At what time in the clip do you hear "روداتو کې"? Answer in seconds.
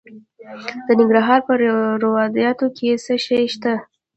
2.03-2.89